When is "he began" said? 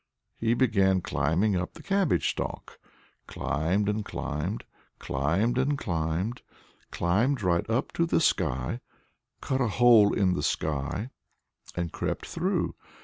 0.39-1.01